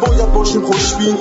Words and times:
باید 0.00 0.32
باشیم 0.32 0.62
خوشبین. 0.62 1.16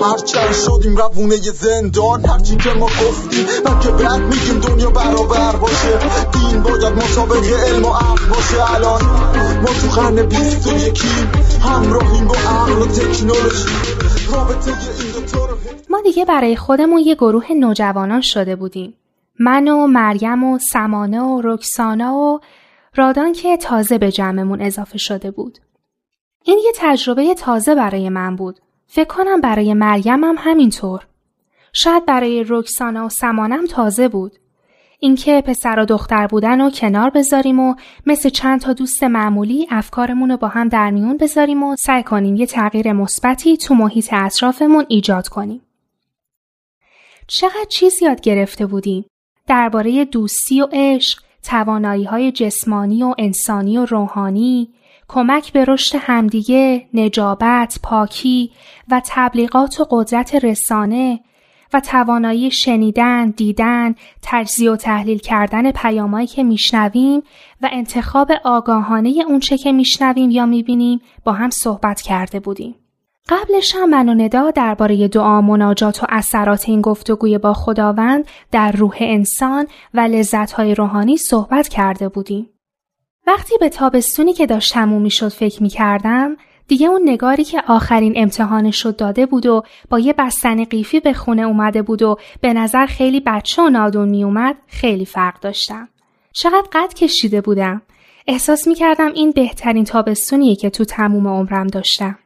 هرچند 0.00 0.52
شدیم 0.52 0.96
روونه 0.96 1.36
زندان 1.36 2.24
هرچی 2.24 2.56
که 2.56 2.70
ما 2.70 2.86
گفتیم 2.86 3.46
من 3.64 3.80
که 3.80 3.88
بد 3.88 4.20
میگیم 4.20 4.60
دنیا 4.60 4.90
برابر 4.90 5.56
باشه. 5.56 5.98
دین 6.32 6.62
باید 6.62 6.92
مطابق 6.92 7.44
علم 7.44 7.84
و 7.84 7.88
عقل 7.88 8.26
باشه. 8.28 8.74
الان 8.74 9.02
ما 9.60 9.68
تو 9.80 10.00
قرن 10.00 10.26
بیست 10.26 10.66
و 10.66 10.76
یکیم 10.76 11.32
همراهیم 11.62 12.24
با 12.24 12.34
عقل 12.34 12.82
و 12.82 12.86
تکنولوژی. 12.86 13.68
رابطه 14.32 14.70
این 14.70 15.12
دوتا 15.12 15.46
رو 15.46 15.56
ما 15.90 16.00
دیگه 16.00 16.24
برای 16.24 16.56
خودمون 16.56 16.98
یه 16.98 17.14
گروه 17.14 17.52
نوجوانان 17.52 18.20
شده 18.20 18.56
بودیم. 18.56 18.94
من 19.40 19.68
و 19.68 19.86
مریم 19.86 20.44
و 20.44 20.58
سمانه 20.58 21.20
و 21.20 21.40
رکسانا 21.44 22.14
و 22.14 22.40
رادان 22.94 23.32
که 23.32 23.56
تازه 23.56 23.98
به 23.98 24.12
جمعمون 24.12 24.62
اضافه 24.62 24.98
شده 24.98 25.30
بود. 25.30 25.58
این 26.48 26.58
یه 26.64 26.72
تجربه 26.76 27.34
تازه 27.34 27.74
برای 27.74 28.08
من 28.08 28.36
بود. 28.36 28.60
فکر 28.86 29.04
کنم 29.04 29.40
برای 29.40 29.74
مریم 29.74 30.24
هم 30.24 30.34
همینطور. 30.38 31.06
شاید 31.72 32.06
برای 32.06 32.44
رکسانا 32.48 33.06
و 33.06 33.08
سمانم 33.08 33.66
تازه 33.66 34.08
بود. 34.08 34.38
اینکه 35.00 35.42
پسر 35.46 35.78
و 35.78 35.84
دختر 35.84 36.26
بودن 36.26 36.60
و 36.60 36.70
کنار 36.70 37.10
بذاریم 37.10 37.60
و 37.60 37.74
مثل 38.06 38.28
چند 38.28 38.60
تا 38.60 38.72
دوست 38.72 39.02
معمولی 39.02 39.66
افکارمون 39.70 40.30
رو 40.30 40.36
با 40.36 40.48
هم 40.48 40.68
در 40.68 40.90
میون 40.90 41.16
بذاریم 41.16 41.62
و 41.62 41.76
سعی 41.76 42.02
کنیم 42.02 42.36
یه 42.36 42.46
تغییر 42.46 42.92
مثبتی 42.92 43.56
تو 43.56 43.74
محیط 43.74 44.12
اطرافمون 44.12 44.86
ایجاد 44.88 45.28
کنیم. 45.28 45.62
چقدر 47.26 47.66
چیز 47.68 48.02
یاد 48.02 48.20
گرفته 48.20 48.66
بودیم 48.66 49.04
درباره 49.46 50.04
دوستی 50.04 50.60
و 50.60 50.68
عشق، 50.72 51.22
توانایی 51.42 52.04
های 52.04 52.32
جسمانی 52.32 53.02
و 53.02 53.14
انسانی 53.18 53.78
و 53.78 53.84
روحانی، 53.84 54.68
کمک 55.08 55.52
به 55.52 55.64
رشد 55.64 55.98
همدیگه، 56.00 56.86
نجابت، 56.94 57.78
پاکی 57.82 58.50
و 58.90 59.02
تبلیغات 59.06 59.80
و 59.80 59.86
قدرت 59.90 60.34
رسانه 60.34 61.20
و 61.72 61.80
توانایی 61.80 62.50
شنیدن، 62.50 63.30
دیدن، 63.30 63.94
تجزیه 64.22 64.70
و 64.70 64.76
تحلیل 64.76 65.18
کردن 65.18 65.70
پیامایی 65.70 66.26
که 66.26 66.42
میشنویم 66.42 67.22
و 67.62 67.68
انتخاب 67.72 68.32
آگاهانه 68.44 69.14
اونچه 69.28 69.58
که 69.58 69.72
میشنویم 69.72 70.30
یا 70.30 70.46
می‌بینیم 70.46 71.00
با 71.24 71.32
هم 71.32 71.50
صحبت 71.50 72.00
کرده 72.00 72.40
بودیم. 72.40 72.74
قبلش 73.28 73.74
هم 73.76 73.90
من 73.90 74.08
و 74.08 74.14
ندا 74.14 74.50
درباره 74.50 75.08
دعا 75.08 75.40
مناجات 75.40 76.02
و 76.02 76.06
اثرات 76.08 76.68
این 76.68 76.80
گفتگوی 76.80 77.38
با 77.38 77.52
خداوند 77.52 78.24
در 78.52 78.72
روح 78.72 78.96
انسان 79.00 79.66
و 79.94 80.00
لذتهای 80.00 80.74
روحانی 80.74 81.16
صحبت 81.16 81.68
کرده 81.68 82.08
بودیم. 82.08 82.46
وقتی 83.28 83.58
به 83.60 83.68
تابستونی 83.68 84.32
که 84.32 84.46
داشت 84.46 84.72
تموم 84.72 85.02
می‌شد 85.02 85.28
فکر 85.28 85.62
می 85.62 85.68
کردم 85.68 86.36
دیگه 86.68 86.86
اون 86.86 87.02
نگاری 87.04 87.44
که 87.44 87.62
آخرین 87.66 88.12
امتحانش 88.16 88.82
شد 88.82 88.96
داده 88.96 89.26
بود 89.26 89.46
و 89.46 89.62
با 89.90 89.98
یه 89.98 90.12
بستن 90.12 90.64
قیفی 90.64 91.00
به 91.00 91.12
خونه 91.12 91.42
اومده 91.42 91.82
بود 91.82 92.02
و 92.02 92.16
به 92.40 92.52
نظر 92.52 92.86
خیلی 92.86 93.20
بچه 93.20 93.62
و 93.62 93.68
نادون 93.68 94.08
می 94.08 94.24
اومد 94.24 94.56
خیلی 94.66 95.04
فرق 95.04 95.40
داشتم. 95.40 95.88
چقدر 96.32 96.68
قد 96.72 96.94
کشیده 96.94 97.40
بودم. 97.40 97.82
احساس 98.26 98.68
می 98.68 98.74
کردم 98.74 99.12
این 99.12 99.30
بهترین 99.30 99.84
تابستونیه 99.84 100.56
که 100.56 100.70
تو 100.70 100.84
تموم 100.84 101.28
عمرم 101.28 101.66
داشتم. 101.66 102.18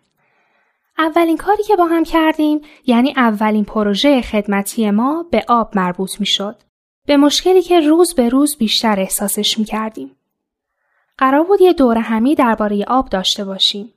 اولین 0.99 1.37
کاری 1.37 1.63
که 1.63 1.77
با 1.77 1.85
هم 1.85 2.05
کردیم 2.05 2.61
یعنی 2.87 3.15
اولین 3.17 3.65
پروژه 3.65 4.23
خدمتی 4.23 4.91
ما 4.91 5.27
به 5.31 5.45
آب 5.49 5.73
مربوط 5.75 6.21
می 6.21 6.27
شد. 6.27 6.57
به 7.07 7.17
مشکلی 7.17 7.63
که 7.63 7.81
روز 7.81 8.15
به 8.15 8.29
روز 8.29 8.57
بیشتر 8.59 9.01
احساسش 9.01 9.59
می 9.59 9.65
کردیم. 9.65 10.17
قرار 11.19 11.45
بود 11.45 11.61
یه 11.61 11.73
دور 11.73 11.99
همی 11.99 12.35
درباره 12.35 12.85
آب 12.85 13.09
داشته 13.09 13.45
باشیم. 13.45 13.93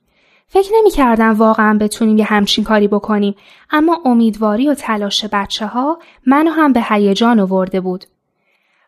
فکر 0.48 0.70
نمی 0.80 0.90
کردم 0.90 1.32
واقعا 1.32 1.78
بتونیم 1.80 2.18
یه 2.18 2.24
همچین 2.24 2.64
کاری 2.64 2.88
بکنیم 2.88 3.34
اما 3.70 4.00
امیدواری 4.04 4.68
و 4.68 4.74
تلاش 4.74 5.24
بچه 5.32 5.66
ها 5.66 5.98
منو 6.26 6.50
هم 6.50 6.72
به 6.72 6.82
هیجان 6.88 7.40
آورده 7.40 7.80
بود. 7.80 8.04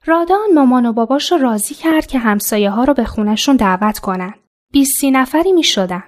رادان 0.05 0.55
مامان 0.55 0.87
و 0.87 0.93
باباش 0.93 1.33
راضی 1.33 1.75
کرد 1.75 2.07
که 2.07 2.19
همسایه 2.19 2.71
ها 2.71 2.85
رو 2.85 2.95
به 2.95 3.05
خونشون 3.05 3.57
دعوت 3.57 3.99
کنن. 3.99 4.35
بیستی 4.73 5.11
نفری 5.11 5.53
می 5.53 5.65
شدن. 5.65 6.03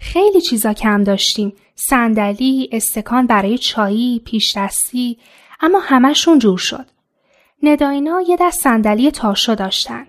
خیلی 0.00 0.40
چیزا 0.40 0.72
کم 0.72 1.04
داشتیم. 1.04 1.52
صندلی، 1.74 2.68
استکان 2.72 3.26
برای 3.26 3.58
چایی، 3.58 4.22
پیش 4.24 4.56
دستی، 4.56 5.18
اما 5.60 5.78
همشون 5.78 6.38
جور 6.38 6.58
شد. 6.58 6.86
نداینا 7.62 8.20
یه 8.20 8.36
دست 8.40 8.60
صندلی 8.60 9.10
تاشو 9.10 9.54
داشتن. 9.54 10.06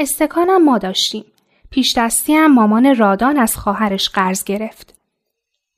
استکانم 0.00 0.64
ما 0.64 0.78
داشتیم. 0.78 1.24
پیش 1.70 1.98
دستی 1.98 2.34
هم 2.34 2.54
مامان 2.54 2.96
رادان 2.96 3.38
از 3.38 3.56
خواهرش 3.56 4.08
قرض 4.08 4.44
گرفت. 4.44 4.94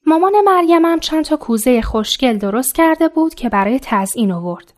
مامان 0.06 0.33
مریم 0.44 0.84
هم 0.84 1.00
چند 1.00 1.25
تا 1.25 1.37
کوزه 1.37 1.83
خوشگل 1.83 2.38
درست 2.38 2.75
کرده 2.75 3.09
بود 3.09 3.34
که 3.34 3.49
برای 3.49 3.81
تزئین 3.82 4.32
آورد. 4.32 4.75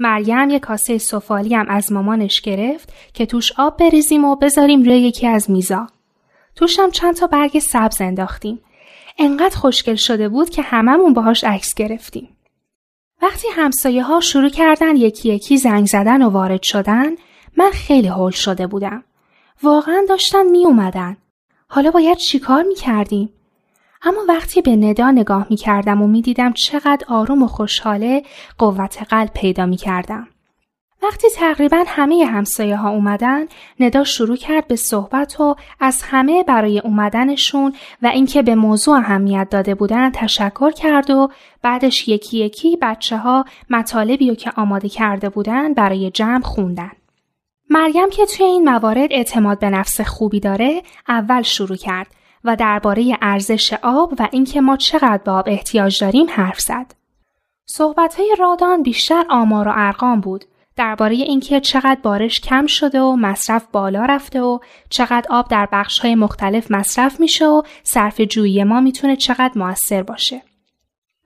مریم 0.00 0.50
یه 0.50 0.58
کاسه 0.58 0.98
سفالی 0.98 1.54
هم 1.54 1.66
از 1.68 1.92
مامانش 1.92 2.40
گرفت 2.40 2.92
که 3.14 3.26
توش 3.26 3.52
آب 3.58 3.76
بریزیم 3.76 4.24
و 4.24 4.36
بذاریم 4.36 4.82
روی 4.82 4.98
یکی 4.98 5.26
از 5.26 5.50
میزا. 5.50 5.86
توشم 6.54 6.90
چند 6.90 7.14
تا 7.14 7.26
برگ 7.26 7.58
سبز 7.58 8.00
انداختیم. 8.00 8.60
انقدر 9.18 9.56
خوشگل 9.56 9.94
شده 9.94 10.28
بود 10.28 10.50
که 10.50 10.62
هممون 10.62 11.12
باهاش 11.12 11.44
عکس 11.44 11.74
گرفتیم. 11.74 12.28
وقتی 13.22 13.48
همسایه 13.52 14.02
ها 14.02 14.20
شروع 14.20 14.48
کردن 14.48 14.96
یکی 14.96 15.28
یکی 15.28 15.56
زنگ 15.56 15.86
زدن 15.86 16.22
و 16.22 16.30
وارد 16.30 16.62
شدن 16.62 17.10
من 17.56 17.70
خیلی 17.70 18.08
هول 18.08 18.30
شده 18.30 18.66
بودم. 18.66 19.04
واقعا 19.62 20.06
داشتن 20.08 20.46
می 20.46 20.66
اومدن. 20.66 21.16
حالا 21.68 21.90
باید 21.90 22.16
چیکار 22.16 22.62
می 22.62 22.74
کردیم؟ 22.74 23.32
اما 24.02 24.20
وقتی 24.28 24.62
به 24.62 24.76
ندا 24.76 25.10
نگاه 25.10 25.46
می 25.50 25.56
کردم 25.56 26.02
و 26.02 26.06
می 26.06 26.22
دیدم 26.22 26.52
چقدر 26.52 27.06
آروم 27.08 27.42
و 27.42 27.46
خوشحاله 27.46 28.22
قوت 28.58 29.02
قلب 29.08 29.30
پیدا 29.34 29.66
می 29.66 29.76
کردم. 29.76 30.28
وقتی 31.02 31.28
تقریبا 31.36 31.84
همه 31.86 32.24
همسایه 32.24 32.76
ها 32.76 32.90
اومدن 32.90 33.46
ندا 33.80 34.04
شروع 34.04 34.36
کرد 34.36 34.66
به 34.66 34.76
صحبت 34.76 35.40
و 35.40 35.56
از 35.80 36.02
همه 36.02 36.42
برای 36.42 36.78
اومدنشون 36.78 37.72
و 38.02 38.06
اینکه 38.06 38.42
به 38.42 38.54
موضوع 38.54 38.96
اهمیت 38.96 39.48
داده 39.50 39.74
بودن 39.74 40.10
تشکر 40.10 40.70
کرد 40.70 41.10
و 41.10 41.28
بعدش 41.62 42.08
یکی 42.08 42.38
یکی 42.38 42.78
بچه 42.82 43.16
ها 43.16 43.44
مطالبی 43.70 44.28
رو 44.28 44.34
که 44.34 44.52
آماده 44.56 44.88
کرده 44.88 45.28
بودن 45.28 45.74
برای 45.74 46.10
جمع 46.10 46.42
خوندن. 46.42 46.92
مریم 47.70 48.10
که 48.10 48.26
توی 48.26 48.46
این 48.46 48.70
موارد 48.70 49.12
اعتماد 49.12 49.58
به 49.58 49.70
نفس 49.70 50.00
خوبی 50.00 50.40
داره 50.40 50.82
اول 51.08 51.42
شروع 51.42 51.76
کرد 51.76 52.06
و 52.44 52.56
درباره 52.56 53.18
ارزش 53.22 53.72
آب 53.82 54.14
و 54.18 54.28
اینکه 54.32 54.60
ما 54.60 54.76
چقدر 54.76 55.22
به 55.24 55.30
آب 55.30 55.44
احتیاج 55.48 56.00
داریم 56.00 56.26
حرف 56.30 56.60
زد. 56.60 56.94
صحبت 57.66 58.14
های 58.14 58.36
رادان 58.38 58.82
بیشتر 58.82 59.24
آمار 59.30 59.68
و 59.68 59.72
ارقام 59.74 60.20
بود 60.20 60.44
درباره 60.76 61.14
اینکه 61.14 61.60
چقدر 61.60 62.00
بارش 62.02 62.40
کم 62.40 62.66
شده 62.66 63.00
و 63.00 63.16
مصرف 63.16 63.66
بالا 63.72 64.04
رفته 64.04 64.40
و 64.40 64.58
چقدر 64.88 65.26
آب 65.30 65.48
در 65.48 65.68
بخش 65.72 65.98
های 65.98 66.14
مختلف 66.14 66.70
مصرف 66.70 67.20
میشه 67.20 67.46
و 67.46 67.62
صرف 67.82 68.20
جویی 68.20 68.64
ما 68.64 68.80
می‌تونه 68.80 69.16
چقدر 69.16 69.52
موثر 69.56 70.02
باشه. 70.02 70.42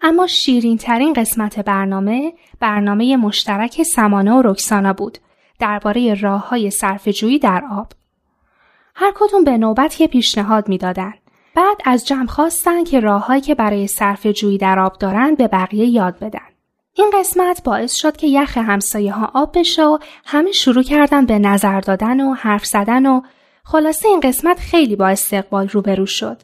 اما 0.02 0.26
شیرین 0.26 0.76
ترین 0.76 1.12
قسمت 1.12 1.58
برنامه 1.58 2.32
برنامه 2.60 3.16
مشترک 3.16 3.82
سمانه 3.82 4.32
و 4.32 4.42
رکسانا 4.42 4.92
بود 4.92 5.18
درباره 5.60 6.14
راه 6.14 6.48
های 6.48 6.70
صرف 6.70 7.08
جویی 7.08 7.38
در 7.38 7.62
آب. 7.78 7.86
هر 8.94 9.12
کدوم 9.16 9.44
به 9.44 9.58
نوبت 9.58 10.00
یه 10.00 10.06
پیشنهاد 10.06 10.68
می‌دادن. 10.68 11.14
بعد 11.54 11.76
از 11.84 12.06
جمع 12.06 12.26
خواستن 12.26 12.84
که 12.84 13.00
راههایی 13.00 13.40
که 13.40 13.54
برای 13.54 13.86
صرف 13.86 14.26
جویی 14.26 14.58
در 14.58 14.78
آب 14.78 14.98
دارن 14.98 15.34
به 15.34 15.48
بقیه 15.48 15.86
یاد 15.86 16.18
بدن. 16.18 16.50
این 16.94 17.10
قسمت 17.14 17.62
باعث 17.64 17.94
شد 17.94 18.16
که 18.16 18.26
یخ 18.26 18.58
همسایه 18.58 19.12
ها 19.12 19.30
آب 19.34 19.58
بشه 19.58 19.84
و 19.84 19.98
همه 20.26 20.52
شروع 20.52 20.82
کردن 20.82 21.26
به 21.26 21.38
نظر 21.38 21.80
دادن 21.80 22.20
و 22.20 22.34
حرف 22.34 22.66
زدن 22.66 23.06
و 23.06 23.20
خلاصه 23.64 24.08
این 24.08 24.20
قسمت 24.20 24.58
خیلی 24.58 24.96
با 24.96 25.08
استقبال 25.08 25.68
روبرو 25.68 26.06
شد. 26.06 26.42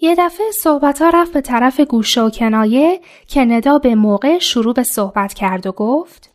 یه 0.00 0.14
دفعه 0.18 0.46
صحبت 0.62 1.02
ها 1.02 1.10
رفت 1.10 1.32
به 1.32 1.40
طرف 1.40 1.80
گوشه 1.80 2.22
و 2.22 2.30
کنایه 2.30 3.00
که 3.26 3.44
ندا 3.44 3.78
به 3.78 3.94
موقع 3.94 4.38
شروع 4.38 4.74
به 4.74 4.82
صحبت 4.82 5.34
کرد 5.34 5.66
و 5.66 5.72
گفت 5.72 6.31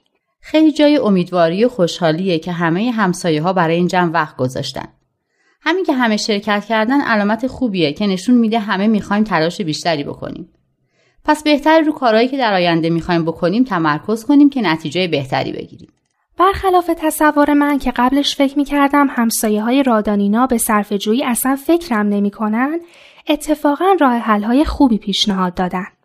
خیلی 0.50 0.72
جای 0.72 0.98
امیدواری 0.98 1.66
و 1.66 1.70
خوشحالیه 1.70 2.40
که 2.40 2.52
همه 2.52 2.92
همسایه 2.92 3.42
ها 3.42 3.54
برای 3.54 3.76
این 3.76 3.88
جمع 3.88 4.12
وقت 4.12 4.38
گذاشتن. 4.38 4.88
همین 5.62 5.86
که 5.86 5.94
همه 5.94 6.18
شرکت 6.18 6.66
کردن 6.66 7.02
علامت 7.02 7.48
خوبیه 7.48 7.94
که 7.94 8.08
نشون 8.08 8.36
میده 8.36 8.60
همه 8.60 8.88
می‌خوایم 8.88 9.24
تلاش 9.24 9.62
بیشتری 9.62 10.04
بکنیم. 10.04 10.50
پس 11.26 11.44
بهتر 11.44 11.82
رو 11.82 11.92
کارهایی 11.92 12.28
که 12.28 12.38
در 12.38 12.54
آینده 12.54 12.90
می‌خوایم 12.90 13.26
بکنیم 13.26 13.64
تمرکز 13.64 14.26
کنیم 14.26 14.50
که 14.50 14.62
نتیجه 14.62 15.08
بهتری 15.08 15.52
بگیریم. 15.52 15.90
برخلاف 16.38 16.90
تصور 16.98 17.54
من 17.54 17.80
که 17.80 17.92
قبلش 17.96 18.36
فکر 18.36 18.58
می 18.58 18.66
کردم 18.66 19.08
همسایه 19.10 19.64
های 19.64 19.84
رادانینا 19.84 20.48
به 20.48 20.58
صرف 20.58 20.94
جویی 20.94 21.24
اصلا 21.24 21.56
فکرم 21.56 22.10
نمی 22.10 22.32
کنن، 22.32 22.80
اتفاقا 23.30 23.96
راه 24.00 24.18
حل 24.18 24.44
های 24.44 24.66
خوبی 24.66 24.98
پیشنهاد 24.98 25.54
دادن. 25.54 25.97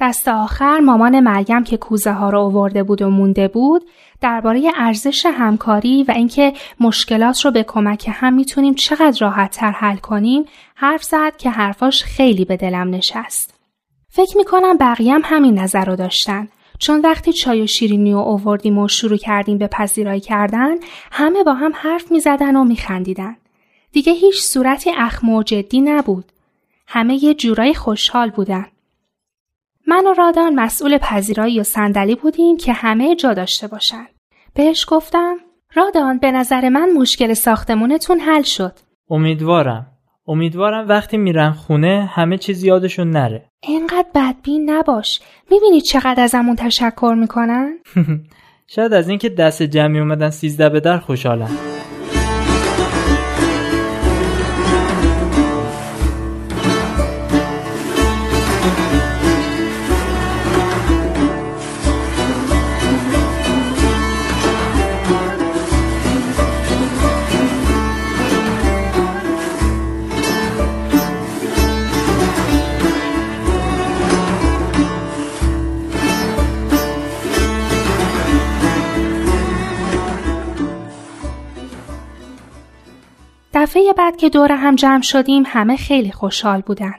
دست 0.00 0.28
آخر 0.28 0.78
مامان 0.78 1.20
مریم 1.20 1.64
که 1.64 1.76
کوزه 1.76 2.12
ها 2.12 2.30
رو 2.30 2.40
آورده 2.40 2.82
بود 2.82 3.02
و 3.02 3.10
مونده 3.10 3.48
بود 3.48 3.82
درباره 4.20 4.72
ارزش 4.76 5.26
همکاری 5.26 6.04
و 6.08 6.10
اینکه 6.10 6.52
مشکلات 6.80 7.44
رو 7.44 7.50
به 7.50 7.62
کمک 7.62 8.10
هم 8.12 8.34
می‌تونیم 8.34 8.74
چقدر 8.74 9.18
راحت 9.20 9.50
تر 9.50 9.70
حل 9.70 9.96
کنیم 9.96 10.44
حرف 10.74 11.02
زد 11.02 11.36
که 11.36 11.50
حرفاش 11.50 12.02
خیلی 12.04 12.44
به 12.44 12.56
دلم 12.56 12.90
نشست. 12.90 13.54
فکر 14.08 14.36
می‌کنم 14.36 14.76
بقیه 14.76 15.14
هم 15.14 15.22
همین 15.24 15.58
نظر 15.58 15.84
رو 15.84 15.96
داشتن 15.96 16.48
چون 16.78 17.00
وقتی 17.00 17.32
چای 17.32 17.62
و 17.62 17.66
شیرینی 17.66 18.14
و 18.14 18.18
اووردیم 18.18 18.78
و 18.78 18.88
شروع 18.88 19.16
کردیم 19.16 19.58
به 19.58 19.66
پذیرایی 19.66 20.20
کردن 20.20 20.74
همه 21.12 21.44
با 21.44 21.54
هم 21.54 21.72
حرف 21.74 22.12
می‌زدن 22.12 22.56
و 22.56 22.64
میخندیدن. 22.64 23.36
دیگه 23.92 24.12
هیچ 24.12 24.42
صورتی 24.42 24.90
اخم 24.96 25.28
و 25.28 25.42
جدی 25.42 25.80
نبود. 25.80 26.24
همه 26.86 27.24
یه 27.24 27.34
جورای 27.34 27.74
خوشحال 27.74 28.30
بودن. 28.30 28.66
من 29.88 30.06
و 30.06 30.14
رادان 30.14 30.54
مسئول 30.54 30.98
پذیرایی 30.98 31.60
و 31.60 31.62
صندلی 31.62 32.14
بودیم 32.14 32.56
که 32.56 32.72
همه 32.72 33.16
جا 33.16 33.34
داشته 33.34 33.68
باشن. 33.68 34.06
بهش 34.54 34.86
گفتم 34.88 35.36
رادان 35.74 36.18
به 36.18 36.32
نظر 36.32 36.68
من 36.68 36.92
مشکل 36.96 37.34
ساختمونتون 37.34 38.20
حل 38.20 38.42
شد. 38.42 38.72
امیدوارم. 39.10 39.86
امیدوارم 40.26 40.88
وقتی 40.88 41.16
میرن 41.16 41.50
خونه 41.50 42.10
همه 42.12 42.38
چیز 42.38 42.64
یادشون 42.64 43.10
نره. 43.10 43.44
اینقدر 43.62 44.08
بدبین 44.14 44.70
نباش. 44.70 45.20
می‌بینی 45.50 45.80
چقدر 45.80 46.22
ازمون 46.22 46.56
تشکر 46.56 47.14
می‌کنن؟ 47.18 47.78
شاید 48.74 48.92
از 48.92 49.08
اینکه 49.08 49.28
دست 49.28 49.62
جمعی 49.62 50.00
اومدن 50.00 50.30
سیزده 50.30 50.68
به 50.68 50.80
در 50.80 50.98
خوشحالم. 50.98 51.77
دفعه 83.62 83.92
بعد 83.92 84.16
که 84.16 84.28
دور 84.28 84.52
هم 84.52 84.74
جمع 84.74 85.02
شدیم 85.02 85.42
همه 85.46 85.76
خیلی 85.76 86.12
خوشحال 86.12 86.60
بودن. 86.60 86.94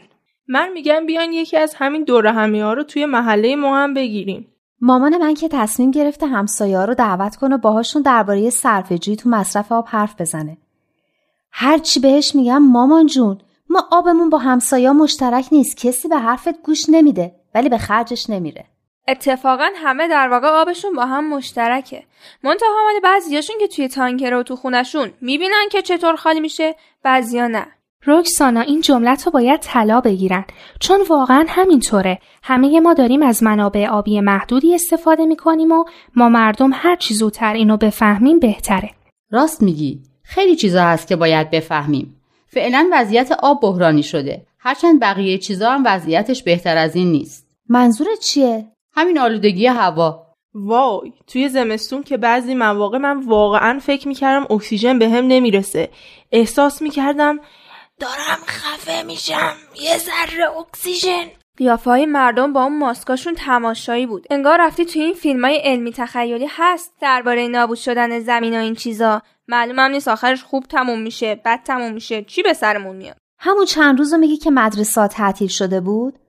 من 0.47 0.69
میگم 0.73 1.05
بیان 1.05 1.33
یکی 1.33 1.57
از 1.57 1.73
همین 1.77 2.03
دور 2.03 2.27
همی 2.27 2.59
ها 2.59 2.73
رو 2.73 2.83
توی 2.83 3.05
محله 3.05 3.55
ما 3.55 3.77
هم 3.77 3.93
بگیریم. 3.93 4.47
مامان 4.81 5.17
من 5.17 5.33
که 5.33 5.47
تصمیم 5.47 5.91
گرفته 5.91 6.27
همسایه 6.27 6.77
ها 6.77 6.85
رو 6.85 6.93
دعوت 6.93 7.35
کنه 7.35 7.57
باهاشون 7.57 8.01
درباره 8.01 8.49
صرفه‌جویی 8.49 9.17
تو 9.17 9.29
مصرف 9.29 9.71
آب 9.71 9.85
حرف 9.87 10.21
بزنه. 10.21 10.57
هرچی 11.51 11.99
بهش 11.99 12.35
میگم 12.35 12.57
مامان 12.57 13.05
جون 13.05 13.37
ما 13.69 13.87
آبمون 13.91 14.29
با 14.29 14.37
همسایه 14.37 14.91
مشترک 14.91 15.45
نیست 15.51 15.77
کسی 15.77 16.07
به 16.07 16.17
حرفت 16.17 16.61
گوش 16.61 16.89
نمیده 16.89 17.35
ولی 17.55 17.69
به 17.69 17.77
خرجش 17.77 18.29
نمیره. 18.29 18.65
اتفاقا 19.11 19.69
همه 19.75 20.07
در 20.07 20.29
واقع 20.29 20.47
آبشون 20.47 20.93
با 20.93 21.05
هم 21.05 21.29
مشترکه. 21.29 22.03
منتها 22.43 22.67
مال 22.85 22.99
بعضیاشون 23.03 23.55
که 23.59 23.67
توی 23.67 23.87
تانکر 23.87 24.33
و 24.33 24.43
تو 24.43 24.55
خونشون 24.55 25.11
می‌بینن 25.21 25.65
که 25.71 25.81
چطور 25.81 26.15
خالی 26.15 26.39
میشه 26.39 26.75
بعضیا 27.03 27.47
نه. 27.47 27.67
رکسانا 28.07 28.61
این 28.61 28.81
جملت 28.81 29.25
رو 29.25 29.31
باید 29.31 29.59
طلا 29.59 30.01
بگیرن 30.01 30.45
چون 30.79 31.01
واقعا 31.09 31.45
همینطوره. 31.47 32.19
همه 32.43 32.79
ما 32.79 32.93
داریم 32.93 33.23
از 33.23 33.43
منابع 33.43 33.87
آبی 33.87 34.21
محدودی 34.21 34.75
استفاده 34.75 35.25
می‌کنیم 35.25 35.71
و 35.71 35.83
ما 36.15 36.29
مردم 36.29 36.69
هر 36.73 36.95
چی 36.95 37.13
زودتر 37.13 37.53
اینو 37.53 37.77
بفهمیم 37.77 38.39
بهتره. 38.39 38.89
راست 39.31 39.61
میگی. 39.61 39.99
خیلی 40.23 40.55
چیزا 40.55 40.83
هست 40.83 41.07
که 41.07 41.15
باید 41.15 41.51
بفهمیم. 41.51 42.21
فعلا 42.47 42.89
وضعیت 42.93 43.31
آب 43.31 43.61
بحرانی 43.61 44.03
شده. 44.03 44.45
هرچند 44.59 45.01
بقیه 45.01 45.37
چیزا 45.37 45.71
هم 45.71 45.83
وضعیتش 45.85 46.43
بهتر 46.43 46.77
از 46.77 46.95
این 46.95 47.11
نیست. 47.11 47.47
منظورت 47.69 48.19
چیه؟ 48.19 48.65
همین 48.93 49.19
آلودگی 49.19 49.67
هوا. 49.67 50.25
وای 50.53 51.13
توی 51.27 51.49
زمستون 51.49 52.03
که 52.03 52.17
بعضی 52.17 52.55
مواقع 52.55 52.97
من 52.97 53.19
واقعا 53.19 53.79
فکر 53.79 54.07
می‌کردم 54.07 54.55
اکسیژن 54.55 54.99
به 54.99 55.09
هم 55.09 55.27
نمی‌رسه. 55.27 55.89
احساس 56.31 56.81
می‌کردم 56.81 57.39
دارم 57.99 58.39
خفه 58.47 59.03
میشم 59.03 59.53
یه 59.81 59.97
ذره 59.97 60.57
اکسیژن. 60.57 61.25
قیافه 61.57 61.89
های 61.89 62.05
مردم 62.05 62.53
با 62.53 62.63
اون 62.63 62.77
ماسکاشون 62.77 63.35
تماشایی 63.35 64.05
بود. 64.05 64.27
انگار 64.29 64.57
رفتی 64.61 64.85
توی 64.85 65.01
این 65.01 65.13
فیلم 65.13 65.45
های 65.45 65.55
علمی 65.55 65.91
تخیلی 65.91 66.47
هست 66.49 66.93
درباره 67.01 67.47
نابود 67.47 67.77
شدن 67.77 68.19
زمین 68.19 68.53
و 68.53 68.61
این 68.61 68.75
چیزا. 68.75 69.21
معلومم 69.47 69.91
نیست 69.91 70.07
آخرش 70.07 70.43
خوب 70.43 70.63
تموم 70.63 71.01
میشه 71.01 71.41
بد 71.45 71.63
تموم 71.63 71.93
میشه. 71.93 72.23
چی 72.23 72.43
به 72.43 72.53
سرمون 72.53 72.95
میاد؟ 72.95 73.17
همون 73.39 73.65
چند 73.65 73.99
روز 73.99 74.13
میگی 74.13 74.37
که 74.37 74.51
مدرسه 74.51 75.07
تعطیل 75.07 75.47
شده 75.47 75.81
بود؟ 75.81 76.19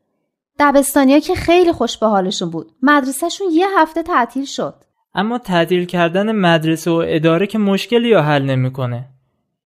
دبستانیا 0.60 1.18
که 1.18 1.34
خیلی 1.34 1.72
خوش 1.72 1.98
به 1.98 2.06
حالشون 2.06 2.50
بود. 2.50 2.72
مدرسهشون 2.82 3.46
یه 3.50 3.66
هفته 3.78 4.02
تعطیل 4.02 4.44
شد. 4.44 4.74
اما 5.14 5.38
تعطیل 5.38 5.84
کردن 5.84 6.32
مدرسه 6.32 6.90
و 6.90 7.04
اداره 7.06 7.46
که 7.46 7.58
مشکلی 7.58 8.08
یا 8.08 8.22
حل 8.22 8.42
نمی‌کنه. 8.42 9.08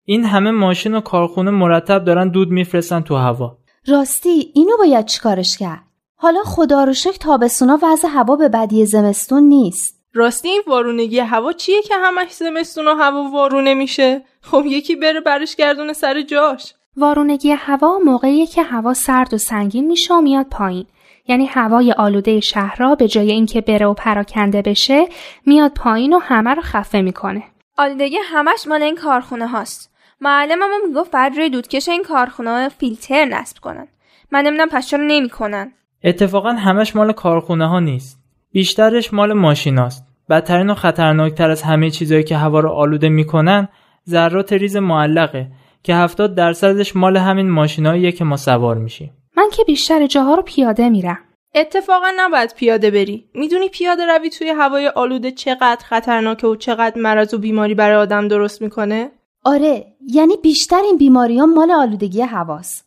این 0.05 0.25
همه 0.25 0.51
ماشین 0.51 0.95
و 0.95 1.01
کارخونه 1.01 1.51
مرتب 1.51 2.05
دارن 2.05 2.29
دود 2.29 2.49
میفرستن 2.51 3.01
تو 3.01 3.15
هوا. 3.15 3.57
راستی 3.87 4.51
اینو 4.53 4.77
باید 4.77 5.05
چیکارش 5.05 5.57
کرد؟ 5.57 5.81
حالا 6.15 6.39
خدا 6.45 6.83
رو 6.83 6.93
شکر 6.93 7.17
تابستونا 7.17 7.79
وضع 7.83 8.07
هوا 8.07 8.35
به 8.35 8.49
بدی 8.49 8.85
زمستون 8.85 9.43
نیست. 9.43 9.95
راستی 10.13 10.47
این 10.47 10.61
وارونگی 10.67 11.19
هوا 11.19 11.53
چیه 11.53 11.81
که 11.81 11.95
همش 11.95 12.31
زمستون 12.31 12.87
و 12.87 12.95
هوا 12.95 13.29
وارونه 13.33 13.73
میشه؟ 13.73 14.21
خب 14.41 14.63
یکی 14.65 14.95
بره 14.95 15.19
برش 15.19 15.55
گردونه 15.55 15.93
سر 15.93 16.21
جاش. 16.21 16.73
وارونگی 16.97 17.51
هوا 17.51 17.99
موقعی 18.05 18.45
که 18.45 18.63
هوا 18.63 18.93
سرد 18.93 19.33
و 19.33 19.37
سنگین 19.37 19.87
میشه 19.87 20.13
و 20.13 20.21
میاد 20.21 20.45
پایین. 20.51 20.85
یعنی 21.27 21.45
هوای 21.45 21.91
آلوده 21.91 22.39
شهرها 22.39 22.95
به 22.95 23.07
جای 23.07 23.31
اینکه 23.31 23.61
بره 23.61 23.85
و 23.85 23.93
پراکنده 23.93 24.61
بشه 24.61 25.05
میاد 25.45 25.71
پایین 25.73 26.13
و 26.13 26.19
همه 26.19 26.53
رو 26.53 26.61
خفه 26.61 27.01
می‌کنه. 27.01 27.43
آلودگی 27.77 28.17
همش 28.23 28.67
مال 28.67 28.83
این 28.83 28.95
کارخونه 28.95 29.47
هاست. 29.47 29.91
معلمم 30.21 30.87
می‌گفت 30.87 31.11
بعد 31.11 31.35
روی 31.35 31.49
دودکش 31.49 31.89
این 31.89 32.03
کارخونه 32.03 32.69
فیلتر 32.69 33.25
نصب 33.25 33.57
کنن. 33.61 33.87
من 34.31 34.41
نمی‌دونم 34.41 34.69
پس 34.69 34.87
چرا 34.87 35.03
نمی‌کنن. 35.07 35.71
اتفاقا 36.03 36.51
همش 36.51 36.95
مال 36.95 37.11
کارخونه 37.11 37.67
ها 37.67 37.79
نیست. 37.79 38.19
بیشترش 38.51 39.13
مال 39.13 39.33
ماشیناست 39.33 40.05
بدترین 40.29 40.69
و 40.69 40.73
خطرناکتر 40.75 41.49
از 41.49 41.61
همه 41.61 41.89
چیزهایی 41.89 42.23
که 42.23 42.37
هوا 42.37 42.59
رو 42.59 42.69
آلوده 42.69 43.09
می‌کنن 43.09 43.67
ذرات 44.09 44.53
ریز 44.53 44.77
معلقه. 44.77 45.47
که 45.85 45.95
70 45.95 46.35
درصدش 46.35 46.95
مال 46.95 47.17
همین 47.17 47.49
ماشیناییه 47.49 48.11
که 48.11 48.23
ما 48.23 48.37
سوار 48.37 48.77
میشیم. 48.77 49.11
من 49.37 49.49
که 49.53 49.63
بیشتر 49.63 50.07
جاها 50.07 50.35
رو 50.35 50.41
پیاده 50.41 50.89
میرم. 50.89 51.17
اتفاقا 51.55 52.07
نباید 52.17 52.53
پیاده 52.57 52.91
بری. 52.91 53.29
می‌دونی 53.33 53.69
پیاده 53.69 54.05
روی 54.05 54.29
توی 54.29 54.49
هوای 54.49 54.87
آلوده 54.87 55.31
چقدر 55.31 55.85
خطرناکه 55.85 56.47
و 56.47 56.55
چقدر 56.55 57.01
مرض 57.01 57.33
و 57.33 57.37
بیماری 57.37 57.75
برای 57.75 57.95
آدم 57.95 58.27
درست 58.27 58.61
می‌کنه؟ 58.61 59.11
آره، 59.43 59.85
یعنی 60.07 60.33
بیشتر 60.43 60.81
این 60.85 60.97
بیماری 60.97 61.37
ها 61.37 61.45
مال 61.45 61.71
آلودگی 61.71 62.21
هواست. 62.21 62.85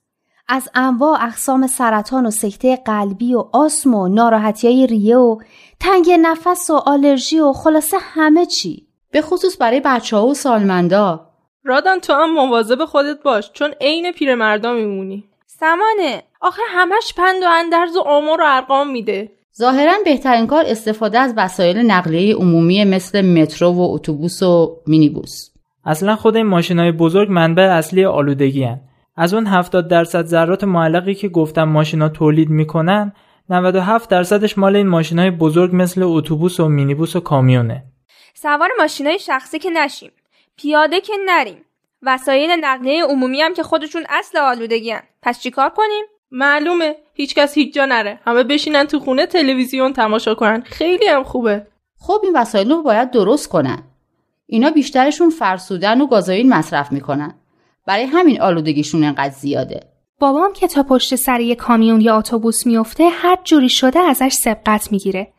از 0.48 0.68
انواع 0.74 1.24
اقسام 1.24 1.66
سرطان 1.66 2.26
و 2.26 2.30
سکته 2.30 2.76
قلبی 2.76 3.34
و 3.34 3.44
آسم 3.52 3.94
و 3.94 4.08
ناراحتی 4.08 4.68
های 4.68 4.86
ریه 4.86 5.16
و 5.16 5.38
تنگ 5.80 6.10
نفس 6.22 6.70
و 6.70 6.74
آلرژی 6.74 7.40
و 7.40 7.52
خلاصه 7.52 7.96
همه 8.00 8.46
چی. 8.46 8.86
به 9.10 9.22
خصوص 9.22 9.56
برای 9.60 9.80
بچه 9.84 10.16
ها 10.16 10.26
و 10.26 10.34
سالمندا 10.34 11.27
رادان 11.64 12.00
تو 12.00 12.12
هم 12.12 12.34
مواظب 12.34 12.84
خودت 12.84 13.22
باش 13.22 13.50
چون 13.52 13.70
عین 13.80 14.12
پیرمردا 14.12 14.72
میمونی. 14.72 15.24
سمانه 15.46 16.22
آخه 16.40 16.62
همش 16.68 17.14
پند 17.16 17.42
و 17.42 17.46
اندرز 17.50 17.96
و 17.96 18.00
آمار 18.00 18.40
و 18.40 18.44
ارقام 18.46 18.90
میده. 18.90 19.32
ظاهرا 19.58 19.92
بهترین 20.04 20.46
کار 20.46 20.64
استفاده 20.66 21.18
از 21.18 21.34
وسایل 21.36 21.78
نقلیه 21.78 22.34
عمومی 22.34 22.84
مثل 22.84 23.22
مترو 23.22 23.72
و 23.72 23.94
اتوبوس 23.94 24.42
و 24.42 24.76
مینیبوس. 24.86 25.50
اصلا 25.84 26.16
خود 26.16 26.36
این 26.36 26.46
ماشینای 26.46 26.92
بزرگ 26.92 27.28
منبع 27.30 27.62
اصلی 27.62 28.04
آلودگی 28.04 28.64
هن. 28.64 28.80
از 29.16 29.34
اون 29.34 29.46
70 29.46 29.88
درصد 29.88 30.24
ذرات 30.24 30.64
معلقی 30.64 31.14
که 31.14 31.28
گفتم 31.28 31.64
ماشینا 31.64 32.08
تولید 32.08 32.48
می‌کنن 32.48 33.12
97 33.50 34.10
درصدش 34.10 34.58
مال 34.58 34.76
این 34.76 34.88
ماشینای 34.88 35.30
بزرگ 35.30 35.70
مثل 35.72 36.02
اتوبوس 36.04 36.60
و 36.60 36.68
مینیبوس 36.68 37.16
و 37.16 37.20
کامیونه. 37.20 37.84
سوار 38.34 38.68
ماشینای 38.78 39.18
شخصی 39.18 39.58
که 39.58 39.70
نشیم. 39.70 40.10
پیاده 40.58 41.00
که 41.00 41.12
نریم. 41.26 41.64
وسایل 42.02 42.50
نقلیه 42.60 43.04
عمومی 43.04 43.42
هم 43.42 43.54
که 43.54 43.62
خودشون 43.62 44.06
اصل 44.08 44.38
آلودگی 44.38 44.90
هن. 44.90 45.02
پس 45.22 45.40
چیکار 45.40 45.68
کنیم؟ 45.68 46.04
معلومه. 46.30 46.96
هیچکس 47.14 47.54
هیچ 47.54 47.74
جا 47.74 47.86
نره. 47.86 48.20
همه 48.24 48.42
بشینن 48.42 48.84
تو 48.84 48.98
خونه 48.98 49.26
تلویزیون 49.26 49.92
تماشا 49.92 50.34
کنن. 50.34 50.60
خیلی 50.60 51.06
هم 51.06 51.22
خوبه. 51.22 51.66
خب 52.00 52.20
این 52.22 52.32
وسایل 52.36 52.70
رو 52.70 52.82
باید 52.82 53.10
درست 53.10 53.48
کنن. 53.48 53.82
اینا 54.46 54.70
بیشترشون 54.70 55.30
فرسودن 55.30 56.00
و 56.00 56.06
گازوئیل 56.06 56.48
مصرف 56.48 56.92
می‌کنن. 56.92 57.34
برای 57.86 58.04
همین 58.04 58.40
آلودگیشون 58.40 59.04
انقدر 59.04 59.34
زیاده. 59.34 59.80
بابام 60.18 60.52
که 60.52 60.68
تا 60.68 60.82
پشت 60.82 61.14
سر 61.14 61.40
یه 61.40 61.54
کامیون 61.54 62.00
یا 62.00 62.18
اتوبوس 62.18 62.66
میفته 62.66 63.08
هر 63.08 63.38
جوری 63.44 63.68
شده 63.68 63.98
ازش 63.98 64.32
سبقت 64.32 64.92
می‌گیره. 64.92 65.32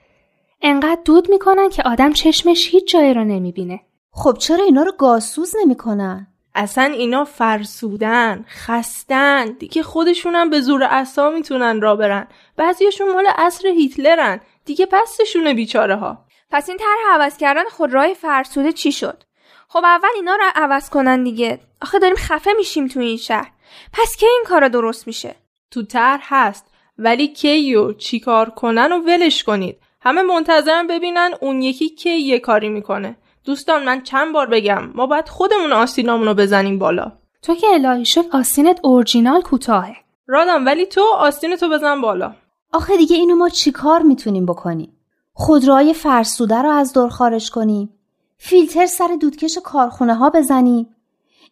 انقدر 0.62 1.02
دود 1.06 1.30
می‌کنن 1.30 1.70
که 1.70 1.84
آدم 1.84 2.14
چشمش 2.14 2.70
هیچ 2.72 2.92
جایی 2.92 3.14
رو 3.14 3.24
نمی‌بینه. 3.24 3.80
خب 4.20 4.38
چرا 4.40 4.66
اینا 4.66 4.84
رو 4.84 4.92
گازسوز 4.92 5.56
نمی‌کنن؟ 5.62 6.28
اصلا 6.56 6.84
اینا 6.84 7.26
فرسودن 7.26 8.46
خستن. 8.48 9.46
دیگه 9.46 9.84
خودشونم 9.84 10.50
به 10.50 10.62
زور 10.62 10.84
اصا 10.84 11.30
می‌تونن 11.30 11.82
را 11.82 11.96
برن. 11.96 12.28
بعضیاشون 12.56 13.14
مال 13.14 13.28
عصر 13.38 13.68
هیتلرن. 13.68 14.40
دیگه 14.66 14.86
پستشونه 14.86 15.54
بیچاره 15.54 15.96
ها 15.96 16.26
پس 16.52 16.70
این 16.70 16.78
طرح 16.78 17.16
عوض 17.16 17.38
کردن 17.38 17.64
خودروهای 17.64 18.14
فرسوده 18.14 18.72
چی 18.72 18.92
شد؟ 18.92 19.24
خب 19.68 19.82
اول 19.86 20.10
اینا 20.16 20.36
رو 20.36 20.44
عوض 20.56 20.90
کنن 20.90 21.24
دیگه. 21.24 21.60
آخه 21.82 22.00
داریم 22.00 22.18
خفه 22.18 22.52
میشیم 22.58 22.88
تو 22.88 23.00
این 23.00 23.18
شهر. 23.18 23.52
پس 23.94 24.16
کی 24.16 24.26
این 24.26 24.44
کارا 24.48 24.68
درست 24.68 25.08
میشه؟ 25.08 25.36
تو 25.72 25.84
طرح 25.84 26.22
هست. 26.24 26.66
ولی 26.98 27.28
کی 27.28 27.76
و 27.76 27.94
چی 27.94 28.20
کار 28.20 28.50
کنن 28.50 28.92
و 28.92 29.00
ولش 29.00 29.44
کنید. 29.44 29.78
همه 30.02 30.22
منتظرن 30.22 30.88
ببینن 30.88 31.32
اون 31.42 31.62
یکی 31.62 31.90
کی 31.90 32.10
یه 32.10 32.40
کاری 32.40 32.70
می‌کنه. 32.70 33.16
دوستان 33.46 33.84
من 33.84 34.02
چند 34.02 34.34
بار 34.34 34.48
بگم 34.48 34.90
ما 34.96 35.06
باید 35.06 35.30
خودمون 35.30 35.74
آستینامون 35.74 36.28
رو 36.28 36.34
بزنیم 36.34 36.80
بالا. 36.80 37.12
تو 37.42 37.56
که 37.56 37.68
الهی 37.68 38.06
شد 38.06 38.26
آستینت 38.32 38.80
اورجینال 38.84 39.42
کوتاهه. 39.42 39.96
رادم 40.28 40.66
ولی 40.66 40.86
تو 40.86 41.02
آستین 41.18 41.56
تو 41.56 41.70
بزن 41.70 42.02
بالا. 42.02 42.36
آخه 42.74 42.98
دیگه 42.98 43.16
اینو 43.16 43.36
ما 43.36 43.50
چیکار 43.50 44.02
می‌تونیم 44.02 44.46
بکنیم؟ 44.46 44.98
خودروهای 45.34 45.94
فرسوده 45.94 46.56
رو 46.56 46.70
از 46.70 46.94
دور 46.94 47.10
خارج 47.10 47.52
کنیم 47.52 47.90
فیلتر 48.38 48.86
سر 48.86 49.18
دودکش 49.22 49.58
کارخونه 49.64 50.16
ها 50.16 50.30
بزنیم. 50.30 50.96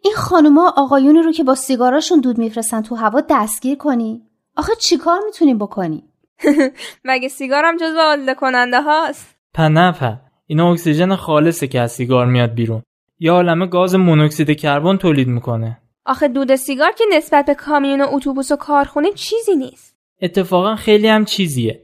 این 0.01 0.13
خانوما 0.13 0.73
آقایونی 0.77 1.21
رو 1.21 1.31
که 1.31 1.43
با 1.43 1.55
سیگاراشون 1.55 2.19
دود 2.19 2.37
میفرستن 2.37 2.81
تو 2.81 2.95
هوا 2.95 3.21
دستگیر 3.29 3.77
کنیم. 3.77 4.29
آخه 4.55 4.75
چیکار 4.75 5.19
می‌تونیم 5.25 5.57
بکنیم؟ 5.57 6.03
مگه 7.05 7.27
سیگارم 7.27 7.77
جزو 7.77 7.99
آلوده 7.99 8.33
کننده 8.33 8.81
هاست؟ 8.81 9.35
پنفه. 9.53 10.26
اینا 10.47 10.71
اکسیژن 10.71 11.15
خالصه 11.15 11.67
که 11.67 11.79
از 11.79 11.91
سیگار 11.91 12.25
میاد 12.25 12.53
بیرون. 12.53 12.81
یا 13.19 13.33
عالمه 13.33 13.67
گاز 13.67 13.95
مونوکسید 13.95 14.51
کربن 14.51 14.97
تولید 14.97 15.27
می‌کنه. 15.27 15.77
آخه 16.05 16.27
دود 16.27 16.55
سیگار 16.55 16.91
که 16.97 17.03
نسبت 17.13 17.45
به 17.45 17.53
کامیون 17.53 18.01
و 18.01 18.05
اتوبوس 18.09 18.51
و 18.51 18.55
کارخونه 18.55 19.11
چیزی 19.11 19.55
نیست. 19.55 19.95
اتفاقا 20.21 20.75
خیلی 20.75 21.07
هم 21.07 21.25
چیزیه. 21.25 21.81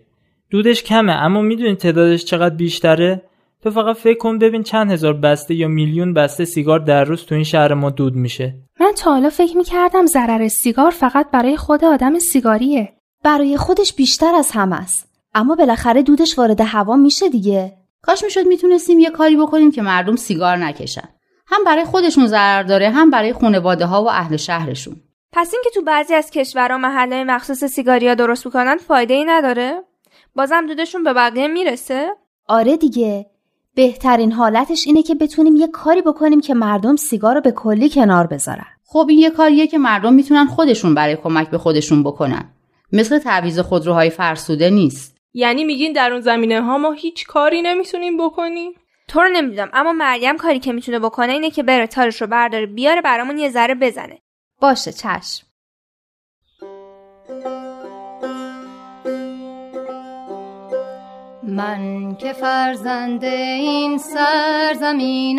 دودش 0.49 0.83
کمه 0.83 1.11
اما 1.11 1.41
می‌دونی 1.41 1.75
تعدادش 1.75 2.25
چقدر 2.25 2.55
بیشتره؟ 2.55 3.21
تو 3.63 3.71
فقط 3.71 3.95
فکر 3.95 4.17
کن 4.17 4.39
ببین 4.39 4.63
چند 4.63 4.91
هزار 4.91 5.13
بسته 5.13 5.55
یا 5.55 5.67
میلیون 5.67 6.13
بسته 6.13 6.45
سیگار 6.45 6.79
در 6.79 7.03
روز 7.03 7.25
تو 7.25 7.35
این 7.35 7.43
شهر 7.43 7.73
ما 7.73 7.89
دود 7.89 8.15
میشه. 8.15 8.55
من 8.79 8.93
تا 8.97 9.11
حالا 9.11 9.29
فکر 9.29 9.57
می‌کردم 9.57 10.05
ضرر 10.05 10.47
سیگار 10.47 10.91
فقط 10.91 11.31
برای 11.31 11.57
خود 11.57 11.85
آدم 11.85 12.19
سیگاریه. 12.19 12.93
برای 13.23 13.57
خودش 13.57 13.93
بیشتر 13.93 14.35
از 14.35 14.51
همه 14.51 14.75
است. 14.75 15.09
اما 15.35 15.55
بالاخره 15.55 16.03
دودش 16.03 16.39
وارد 16.39 16.61
هوا 16.61 16.95
میشه 16.95 17.29
دیگه. 17.29 17.73
کاش 18.05 18.23
می‌شد 18.23 18.47
می‌تونستیم 18.47 18.99
یه 18.99 19.09
کاری 19.09 19.37
بکنیم 19.37 19.71
که 19.71 19.81
مردم 19.81 20.15
سیگار 20.15 20.57
نکشن. 20.57 21.09
هم 21.47 21.63
برای 21.63 21.85
خودشون 21.85 22.27
ضرر 22.27 22.63
داره 22.63 22.89
هم 22.89 23.09
برای 23.09 23.33
خانواده 23.33 23.85
ها 23.85 24.03
و 24.03 24.09
اهل 24.09 24.37
شهرشون. 24.37 24.95
پس 25.31 25.53
اینکه 25.53 25.69
تو 25.69 25.81
بعضی 25.81 26.13
از 26.13 26.31
کشورها 26.31 26.77
محله 26.77 27.23
مخصوص 27.23 27.63
سیگاریا 27.63 28.15
درست 28.15 28.45
می‌کنن 28.45 28.77
فایده 28.77 29.13
ای 29.13 29.25
نداره؟ 29.25 29.81
بازم 30.35 30.65
دودشون 30.67 31.03
به 31.03 31.13
بقیه 31.13 31.47
می‌رسه؟ 31.47 32.09
آره 32.47 32.77
دیگه. 32.77 33.25
بهترین 33.75 34.31
حالتش 34.31 34.87
اینه 34.87 35.03
که 35.03 35.15
بتونیم 35.15 35.55
یه 35.55 35.67
کاری 35.67 36.01
بکنیم 36.01 36.41
که 36.41 36.53
مردم 36.53 36.95
سیگار 36.95 37.35
رو 37.35 37.41
به 37.41 37.51
کلی 37.51 37.89
کنار 37.89 38.27
بذارن. 38.27 38.67
خب 38.85 39.05
این 39.09 39.19
یه 39.19 39.29
کاریه 39.29 39.67
که 39.67 39.77
مردم 39.77 40.13
می‌تونن 40.13 40.45
خودشون 40.45 40.95
برای 40.95 41.15
کمک 41.15 41.49
به 41.49 41.57
خودشون 41.57 42.03
بکنن. 42.03 42.53
مثل 42.91 43.19
تعویض 43.19 43.59
خودروهای 43.59 44.09
فرسوده 44.09 44.69
نیست. 44.69 45.17
یعنی 45.33 45.63
میگین 45.63 45.93
در 45.93 46.11
اون 46.11 46.21
زمینه 46.21 46.61
ها 46.61 46.77
ما 46.77 46.91
هیچ 46.91 47.27
کاری 47.27 47.61
نمی‌تونیم 47.61 48.17
بکنیم؟ 48.17 48.71
تو 49.07 49.21
رو 49.21 49.29
نمی‌دونم 49.29 49.69
اما 49.73 49.93
مریم 49.93 50.37
کاری 50.37 50.59
که 50.59 50.73
می‌تونه 50.73 50.99
بکنه 50.99 51.33
اینه 51.33 51.51
که 51.51 51.63
بره 51.63 51.87
تارش 51.87 52.21
رو 52.21 52.27
برداره 52.27 52.65
بیاره 52.65 53.01
برامون 53.01 53.37
یه 53.37 53.49
ذره 53.49 53.75
بزنه. 53.75 54.19
باشه 54.61 54.91
چشم. 54.91 55.47
من 61.43 62.15
که 62.15 62.33
فرزند 62.33 63.23
این 63.23 63.97
سرزمینم 63.97 65.37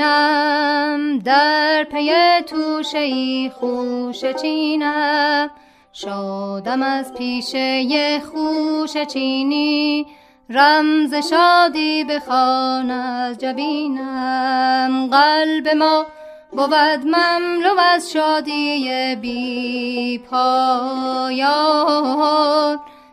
در 1.19 1.87
پی 1.93 2.11
توشه 2.47 2.99
ای 2.99 3.51
خوش 3.55 4.25
چینم. 4.25 5.51
شادم 5.97 6.83
از 6.83 7.15
پیشه 7.15 8.21
خوش 8.21 8.97
چینی. 8.97 10.07
رمز 10.51 11.15
شادی 11.15 12.05
بخوان 12.05 12.91
از 12.91 13.39
جبینم. 13.39 15.09
قلب 15.11 15.69
ما 15.69 16.07
بود 16.53 17.05
مملو 17.05 17.79
از 17.79 18.13
شادی 18.13 19.17
بی 19.17 20.19
پایان. 20.31 21.55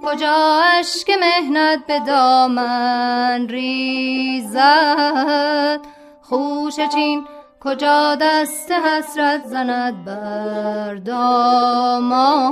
کجا 0.07 0.63
اشک 0.79 1.11
مهنت 1.11 1.87
به 1.87 2.01
دامن 2.07 3.49
ریزد؟ 3.49 4.61
خوش 6.23 6.77
چین 6.95 7.25
کجا 7.61 8.15
دست 8.15 8.73
حسرت 8.73 9.47
زند 9.47 10.05
بر 10.05 10.95
دامان؟ 10.95 12.47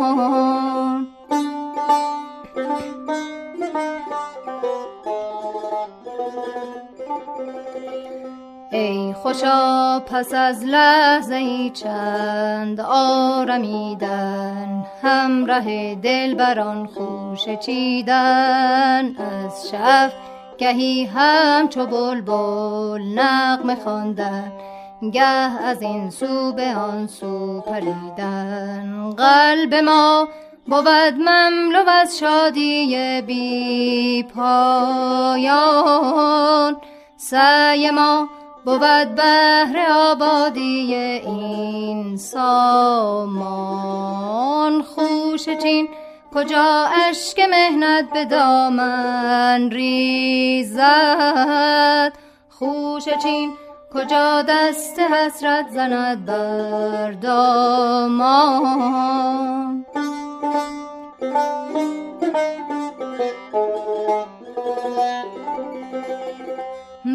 ای 8.74 9.14
خوشا 9.22 10.00
پس 10.00 10.34
از 10.34 10.64
لحظه 10.64 11.34
ای 11.34 11.70
چند 11.70 12.80
آرمیدن 12.88 14.86
همراه 15.02 15.94
دل 15.94 16.34
بران 16.34 16.86
خوش 16.86 17.48
چیدن. 17.58 19.16
از 19.16 19.70
شب 19.70 20.12
گهی 20.58 21.04
همچو 21.04 21.86
بلبل 21.86 23.02
نغمه 23.02 23.74
خواندن 23.74 24.52
گه 25.12 25.62
از 25.64 25.82
این 25.82 26.10
سو 26.10 26.52
به 26.52 26.74
آن 26.74 27.06
سو 27.06 27.60
پریدن. 27.60 29.10
قلب 29.10 29.74
ما 29.74 30.28
بود 30.66 31.14
مملو 31.18 31.88
از 31.88 32.18
شادی 32.18 33.22
بی 33.26 34.22
پایان 34.22 35.56
سعی 37.16 37.90
ما 37.90 38.28
بود 38.64 39.14
بهر 39.14 39.86
آبادی 39.90 40.94
این 40.94 42.16
سامان. 42.16 43.64
خوش 44.82 45.48
چین 45.62 45.88
کجا 46.34 46.88
اشک 47.08 47.40
مهنت 47.50 48.12
به 48.12 48.24
دامن 48.24 49.70
ریزد؟ 49.70 50.82
خوش 52.48 53.04
چین 53.22 53.52
کجا 53.94 54.42
دست 54.42 54.98
حسرت 54.98 55.68
زند 55.70 56.24
بر 56.26 57.12
دامان؟ 57.12 58.64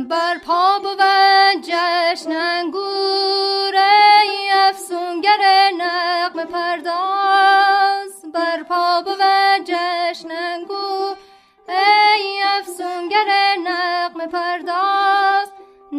بر 0.10 0.38
پا 0.46 0.80
بود 0.80 1.02
جشن 1.62 2.32
انگور 2.32 3.76
ای 3.76 4.52
افسونگر 4.52 5.70
نقم 5.78 6.46
پرداز. 6.46 8.32
بر 8.34 8.64
پا 8.64 9.02
بود 9.02 9.22
جشن 9.66 10.32
انگور 10.32 11.16
ای 11.68 12.42
افسونگر 12.60 13.56
نقم 13.64 14.28
پرداز. 14.28 15.52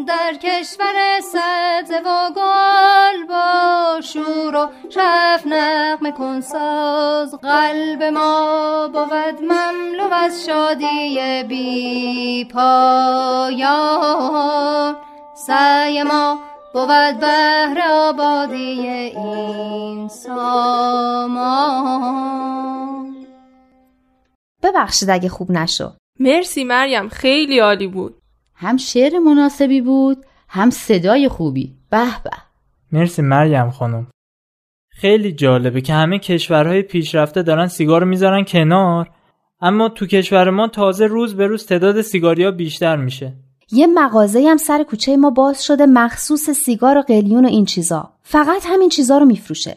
در 0.06 0.34
کشور 0.34 1.20
سبز 1.20 1.90
و 2.04 2.30
گل 2.36 3.24
با 3.28 4.00
شور 4.00 4.56
و 4.56 4.68
شف 4.90 5.46
نغمه 5.46 6.12
کن 6.12 6.40
ساز 6.40 7.34
قلب 7.34 8.02
ما 8.02 8.88
بود 8.88 9.42
مملو 9.42 10.12
از 10.12 10.44
شادی 10.46 11.44
بی 11.48 12.44
پایان. 12.54 13.90
سعی 15.46 16.02
ما 16.02 16.38
بود 16.74 17.20
بهر 17.20 17.80
آبادی 17.90 18.56
این 18.56 20.08
سامان 20.08 21.80
ببخشید 24.62 25.10
اگه 25.10 25.28
خوب 25.28 25.50
نشو 25.50 25.92
مرسی 26.20 26.64
مریم 26.64 27.08
خیلی 27.08 27.58
عالی 27.58 27.86
بود. 27.86 28.14
هم 28.54 28.76
شعر 28.76 29.18
مناسبی 29.18 29.80
بود 29.80 30.24
هم 30.48 30.70
صدای 30.70 31.28
خوبی. 31.28 31.74
به 31.90 32.04
به. 32.24 32.30
مرسی 32.92 33.22
مریم 33.22 33.70
خانم. 33.70 34.06
خیلی 34.90 35.32
جالبه 35.32 35.80
که 35.80 35.92
همه 35.92 36.18
کشورهای 36.18 36.82
پیشرفته 36.82 37.42
دارن 37.42 37.66
سیگار 37.66 38.04
می‌ذارن 38.04 38.44
کنار 38.44 39.10
اما 39.60 39.88
تو 39.88 40.06
کشور 40.06 40.50
ما 40.50 40.68
تازه 40.68 41.06
روز 41.06 41.36
به 41.36 41.46
روز 41.46 41.66
تعداد 41.66 42.00
سیگاریا 42.00 42.50
بیشتر 42.50 42.96
میشه. 42.96 43.34
یه 43.72 43.86
مغازه 43.86 44.48
هم 44.48 44.56
سر 44.56 44.82
کوچه 44.82 45.16
ما 45.16 45.30
باز 45.30 45.64
شده 45.64 45.86
مخصوص 45.86 46.50
سیگار 46.50 46.98
و 46.98 47.02
قلیون 47.02 47.44
و 47.44 47.48
این 47.48 47.64
چیزا. 47.64 48.12
فقط 48.22 48.66
همین 48.66 48.88
چیزا 48.88 49.18
رو 49.18 49.26
میفروشه. 49.26 49.76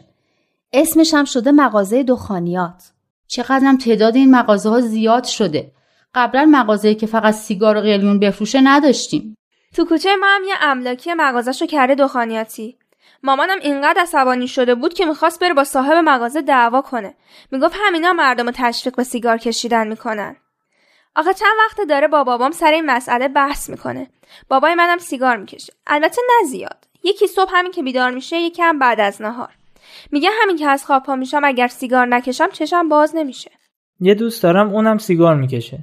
اسمش 0.72 1.14
هم 1.14 1.24
شده 1.24 1.52
مغازه 1.52 2.02
دخانیات. 2.02 2.92
چقدرم 3.26 3.78
تعداد 3.78 4.16
این 4.16 4.30
مغازه 4.30 4.68
ها 4.68 4.80
زیاد 4.80 5.24
شده. 5.24 5.72
قبلا 6.14 6.48
مغازه‌ای 6.50 6.94
که 6.94 7.06
فقط 7.06 7.34
سیگار 7.34 7.76
و 7.76 7.80
قلیون 7.80 8.18
بفروشه 8.18 8.60
نداشتیم. 8.60 9.36
تو 9.74 9.84
کوچه 9.84 10.16
ما 10.16 10.26
هم 10.26 10.44
یه 10.44 10.54
املاکی 10.60 11.14
مغازهشو 11.14 11.66
کرده 11.66 11.94
دخانیاتی. 11.94 12.78
مامانم 13.22 13.58
اینقدر 13.62 14.02
عصبانی 14.02 14.48
شده 14.48 14.74
بود 14.74 14.94
که 14.94 15.04
می‌خواست 15.04 15.40
بره 15.40 15.54
با 15.54 15.64
صاحب 15.64 15.96
مغازه 16.04 16.42
دعوا 16.42 16.80
کنه. 16.80 17.14
می‌گفت 17.52 17.74
همینا 17.86 18.12
مردم 18.12 18.46
رو 18.46 18.52
تشویق 18.54 18.96
به 18.96 19.04
سیگار 19.04 19.38
کشیدن 19.38 19.88
می‌کنن. 19.88 20.36
آخه 21.16 21.34
چند 21.34 21.52
وقت 21.58 21.88
داره 21.88 22.08
با 22.08 22.24
بابام 22.24 22.50
سر 22.50 22.70
این 22.70 22.86
مسئله 22.86 23.28
بحث 23.28 23.70
می‌کنه. 23.70 24.10
بابای 24.48 24.74
منم 24.74 24.98
سیگار 24.98 25.36
می‌کشه. 25.36 25.72
البته 25.86 26.22
نه 26.28 26.48
زیاد. 26.48 26.84
یکی 27.04 27.26
صبح 27.26 27.50
همین 27.52 27.72
که 27.72 27.82
بیدار 27.82 28.10
میشه 28.10 28.36
یکم 28.36 28.78
بعد 28.78 29.00
از 29.00 29.22
نهار. 29.22 29.48
میگه 30.12 30.30
همین 30.42 30.56
که 30.56 30.68
از 30.68 30.84
خواب 30.84 31.02
پا 31.02 31.16
میشم 31.16 31.40
اگر 31.44 31.68
سیگار 31.68 32.06
نکشم 32.06 32.50
چشم 32.50 32.88
باز 32.88 33.16
نمیشه. 33.16 33.50
یه 34.00 34.14
دوست 34.14 34.42
دارم 34.42 34.74
اونم 34.74 34.98
سیگار 34.98 35.36
می‌کشه. 35.36 35.78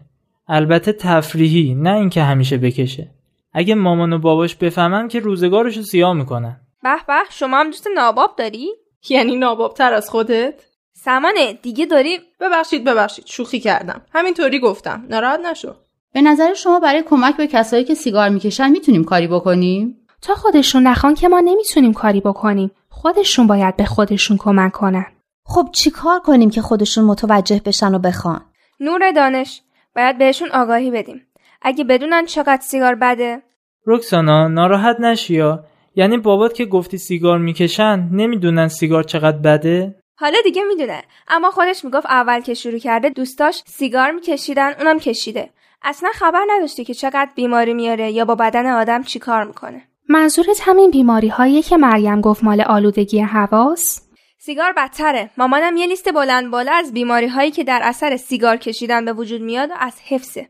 البته 0.47 0.93
تفریحی 0.93 1.75
نه 1.75 1.93
اینکه 1.93 2.21
همیشه 2.21 2.57
بکشه. 2.57 3.07
اگه 3.53 3.75
مامان 3.75 4.13
و 4.13 4.19
باباش 4.19 4.55
بفهمن 4.55 5.07
که 5.07 5.19
روزگارشو 5.19 5.81
سیاه 5.81 6.13
می‌کنن. 6.13 6.61
به 6.83 6.95
به 7.07 7.13
شما 7.29 7.57
هم 7.57 7.65
دوست 7.65 7.87
ناباب 7.95 8.35
داری؟ 8.37 8.69
یعنی 9.09 9.35
نابابتر 9.35 9.93
از 9.93 10.09
خودت؟ 10.09 10.65
سمانه 10.93 11.53
دیگه 11.53 11.85
داری؟ 11.85 12.19
ببخشید 12.39 12.83
ببخشید 12.83 13.25
شوخی 13.25 13.59
کردم. 13.59 14.01
همینطوری 14.13 14.59
گفتم. 14.59 15.05
ناراحت 15.09 15.39
نشو. 15.39 15.75
به 16.13 16.21
نظر 16.21 16.53
شما 16.53 16.79
برای 16.79 17.03
کمک 17.03 17.37
به 17.37 17.47
کسایی 17.47 17.83
که 17.83 17.95
سیگار 17.95 18.29
می‌کشن 18.29 18.69
می‌تونیم 18.69 19.03
کاری 19.03 19.27
بکنیم؟ 19.27 19.97
تا 20.21 20.35
خودشون 20.35 20.87
نخوان 20.87 21.13
که 21.13 21.27
ما 21.27 21.39
نمی‌تونیم 21.39 21.93
کاری 21.93 22.21
بکنیم. 22.21 22.71
خودشون 22.89 23.47
باید 23.47 23.75
به 23.75 23.85
خودشون 23.85 24.37
کمک 24.37 24.71
کنن. 24.71 25.05
خب 25.45 25.69
چیکار 25.71 26.19
کنیم 26.19 26.49
که 26.49 26.61
خودشون 26.61 27.03
متوجه 27.03 27.61
بشن 27.65 27.95
و 27.95 27.99
بخوان؟ 27.99 28.41
نور 28.79 29.11
دانش 29.11 29.61
باید 29.95 30.17
بهشون 30.17 30.51
آگاهی 30.51 30.91
بدیم. 30.91 31.21
اگه 31.61 31.83
بدونن 31.83 32.25
چقدر 32.25 32.61
سیگار 32.61 32.95
بده؟ 32.95 33.41
رکسانا 33.85 34.47
ناراحت 34.47 34.99
نشیا 34.99 35.63
یعنی 35.95 36.17
بابات 36.17 36.53
که 36.53 36.65
گفتی 36.65 36.97
سیگار 36.97 37.39
می‌کشن 37.39 38.09
نمی‌دونن 38.11 38.67
سیگار 38.67 39.03
چقدر 39.03 39.37
بده؟ 39.37 40.00
حالا 40.21 40.37
دیگه 40.43 40.63
می‌دونه. 40.63 41.03
اما 41.27 41.51
خودش 41.51 41.85
می‌گفت 41.85 42.05
اول 42.05 42.41
که 42.41 42.53
شروع 42.53 42.79
کرده 42.79 43.09
دوستاش 43.09 43.63
سیگار 43.65 44.11
میکشیدن 44.11 44.73
اونم 44.79 44.99
کشیده. 44.99 45.49
اصلا 45.83 46.09
خبر 46.13 46.45
نداشتی 46.49 46.85
که 46.85 46.93
چقدر 46.93 47.29
بیماری 47.35 47.73
میاره 47.73 48.11
یا 48.11 48.25
با 48.25 48.35
بدن 48.35 48.65
آدم 48.65 49.03
چیکار 49.03 49.43
می‌کنه. 49.43 49.87
منظورت 50.09 50.61
همین 50.61 50.91
بیماری 50.91 51.27
هایی 51.27 51.61
که 51.61 51.77
مریم 51.77 52.21
گفت 52.21 52.43
مال 52.43 52.61
آلودگی 52.61 53.19
هواست 53.19 54.11
سیگار 54.39 54.73
بدتره. 54.77 55.29
مامانم 55.37 55.77
یه 55.77 55.87
لیست 55.87 56.13
بلند 56.13 56.51
بالا 56.51 56.71
از 56.71 56.93
بیماری 56.93 57.27
هایی 57.27 57.51
که 57.51 57.63
در 57.63 57.79
اثر 57.83 58.17
سیگار 58.17 58.57
کشیدن 58.57 59.05
به 59.05 59.13
وجود 59.13 59.41
میاد 59.41 59.69
و 59.71 59.73
از 59.79 59.93
حفظه. 60.07 60.49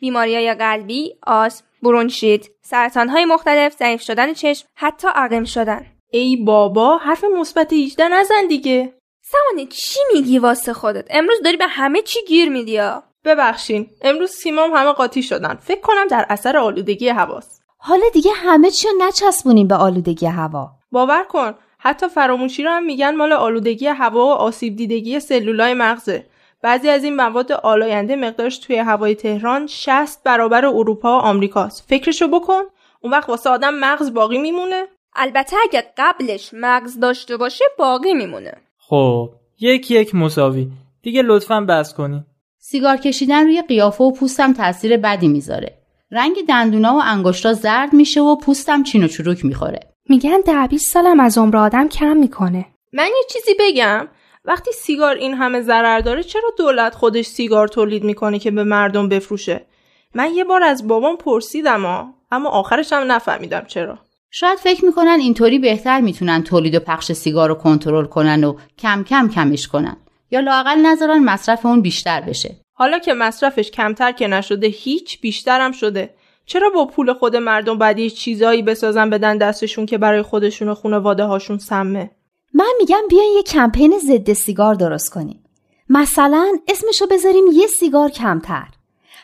بیماری 0.00 0.34
های 0.34 0.54
قلبی 0.54 1.14
آسم 1.26 1.64
برونشیت 1.82 2.46
سرطان 2.62 3.08
های 3.08 3.24
مختلف 3.24 3.76
ضعیف 3.76 4.02
شدن 4.02 4.32
چشم 4.32 4.66
حتی 4.74 5.08
عقیم 5.14 5.44
شدن. 5.44 5.86
ای 6.10 6.36
بابا 6.36 6.98
حرف 6.98 7.24
مثبت 7.24 7.72
18 7.72 8.08
نزن 8.08 8.46
دیگه. 8.48 8.92
سمانه 9.32 9.66
چی 9.66 10.00
میگی 10.12 10.38
واسه 10.38 10.72
خودت؟ 10.72 11.06
امروز 11.10 11.38
داری 11.44 11.56
به 11.56 11.66
همه 11.66 12.02
چی 12.02 12.24
گیر 12.28 12.48
میدی 12.48 12.80
ببخشین 13.24 13.90
امروز 14.02 14.30
سیمام 14.30 14.70
همه 14.74 14.92
قاطی 14.92 15.22
شدن. 15.22 15.54
فکر 15.54 15.80
کنم 15.80 16.06
در 16.06 16.26
اثر 16.28 16.56
آلودگی 16.56 17.08
هواست. 17.08 17.62
حالا 17.78 18.04
دیگه 18.12 18.30
همه 18.32 18.70
چی 18.70 18.88
رو 18.88 18.94
نچسبونیم 19.06 19.68
به 19.68 19.74
آلودگی 19.74 20.26
هوا. 20.26 20.70
باور 20.92 21.24
کن 21.24 21.54
حتی 21.78 22.08
فراموشی 22.08 22.62
رو 22.62 22.70
هم 22.70 22.84
میگن 22.84 23.16
مال 23.16 23.32
آلودگی 23.32 23.86
هوا 23.86 24.26
و 24.26 24.30
آسیب 24.30 24.76
دیدگی 24.76 25.20
سلولای 25.20 25.74
مغزه. 25.74 26.26
بعضی 26.62 26.88
از 26.88 27.04
این 27.04 27.16
مواد 27.16 27.52
آلاینده 27.52 28.16
مقدارش 28.16 28.58
توی 28.58 28.76
هوای 28.76 29.14
تهران 29.14 29.66
60 29.66 30.22
برابر 30.22 30.66
اروپا 30.66 31.18
و 31.18 31.22
آمریکاست. 31.22 31.84
فکرشو 31.88 32.28
بکن 32.28 32.62
اون 33.00 33.12
وقت 33.12 33.28
واسه 33.28 33.50
آدم 33.50 33.74
مغز 33.74 34.14
باقی 34.14 34.38
میمونه؟ 34.38 34.86
البته 35.14 35.56
اگه 35.62 35.92
قبلش 35.98 36.50
مغز 36.52 37.00
داشته 37.00 37.36
باشه 37.36 37.64
باقی 37.78 38.14
میمونه. 38.14 38.52
خب 38.92 39.30
یک 39.60 39.90
یک 39.90 40.14
مساوی. 40.14 40.68
دیگه 41.02 41.22
لطفا 41.22 41.60
بس 41.60 41.94
کنی. 41.94 42.24
سیگار 42.58 42.96
کشیدن 42.96 43.44
روی 43.44 43.62
قیافه 43.62 44.04
و 44.04 44.12
پوستم 44.12 44.52
تاثیر 44.52 44.96
بدی 44.96 45.28
می‌ذاره. 45.28 45.78
رنگ 46.10 46.36
دندونا 46.48 46.94
و 46.94 47.00
انگشتا 47.04 47.52
زرد 47.52 47.92
میشه 47.92 48.20
و 48.20 48.36
پوستم 48.36 48.82
چین 48.82 49.04
و 49.04 49.08
چروک 49.08 49.44
می‌خوره. 49.44 49.80
میگن 50.08 50.40
ده 50.46 50.66
20 50.66 50.92
سالم 50.92 51.20
از 51.20 51.38
عمر 51.38 51.56
آدم 51.56 51.88
کم 51.88 52.16
می‌کنه. 52.16 52.66
من 52.92 53.06
یه 53.06 53.24
چیزی 53.30 53.52
بگم. 53.60 54.08
وقتی 54.44 54.72
سیگار 54.72 55.16
این 55.16 55.34
همه 55.34 55.60
ضرر 55.60 56.00
داره 56.00 56.22
چرا 56.22 56.50
دولت 56.58 56.94
خودش 56.94 57.26
سیگار 57.26 57.68
تولید 57.68 58.04
می‌کنه 58.04 58.38
که 58.38 58.50
به 58.50 58.64
مردم 58.64 59.08
بفروشه؟ 59.08 59.66
من 60.14 60.34
یه 60.34 60.44
بار 60.44 60.62
از 60.62 60.88
بابام 60.88 61.16
پرسیدم 61.16 61.82
ها 61.82 62.14
اما 62.30 62.50
آخرش 62.50 62.92
هم 62.92 63.12
نفهمیدم 63.12 63.64
چرا. 63.66 63.98
شاید 64.34 64.58
فکر 64.58 64.84
می‌کنن 64.84 65.18
اینطوری 65.20 65.58
بهتر 65.58 66.00
می‌تونن 66.00 66.42
تولید 66.42 66.74
و 66.74 66.80
پخش 66.80 67.12
سیگار 67.12 67.48
رو 67.48 67.54
کنترل 67.54 68.04
کنن 68.04 68.44
و 68.44 68.56
کم 68.78 69.04
کم 69.04 69.28
کمش 69.28 69.68
کنن. 69.68 69.96
یا 70.30 70.40
لاقل 70.40 70.78
نذارن 70.78 71.24
مصرف 71.24 71.66
اون 71.66 71.82
بیشتر 71.82 72.20
بشه. 72.20 72.56
حالا 72.72 72.98
که 72.98 73.12
مصرفش 73.12 73.70
کمتر 73.70 74.12
که 74.12 74.26
نشده 74.26 74.66
هیچ 74.66 75.20
بیشترم 75.20 75.72
شده. 75.72 76.14
چرا 76.46 76.70
با 76.70 76.86
پول 76.86 77.12
خود 77.12 77.36
مردم 77.36 77.78
بعد 77.78 77.98
یه 77.98 78.10
چیزایی 78.10 78.62
بسازن 78.62 79.10
بدن 79.10 79.38
دستشون 79.38 79.86
که 79.86 79.98
برای 79.98 80.22
خودشون 80.22 80.68
و 80.68 80.74
خانواده 80.74 81.24
هاشون 81.24 81.58
سمه؟ 81.58 82.10
من 82.54 82.72
میگم 82.78 83.02
بیاین 83.10 83.32
یه 83.36 83.42
کمپین 83.42 83.98
ضد 83.98 84.32
سیگار 84.32 84.74
درست 84.74 85.10
کنیم. 85.10 85.44
مثلا 85.88 86.58
اسمشو 86.68 87.06
بذاریم 87.06 87.44
یه 87.52 87.66
سیگار 87.66 88.10
کمتر. 88.10 88.68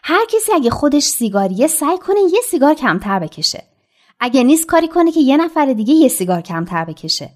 هر 0.05 0.25
کسی 0.29 0.53
اگه 0.53 0.71
خودش 0.71 1.03
سیگاریه 1.03 1.67
سعی 1.67 1.99
کنه 1.99 2.21
یه 2.21 2.41
سیگار 2.51 2.75
کمتر 2.75 3.19
بکشه. 3.19 3.68
اگه 4.21 4.43
نیست 4.43 4.67
کاری 4.67 4.89
کنه 4.89 5.13
که 5.13 5.21
یه 5.21 5.37
نفر 5.37 5.67
دیگه 5.67 5.95
یه 5.95 6.09
سیگار 6.09 6.41
کمتر 6.41 6.85
بکشه. 6.85 7.31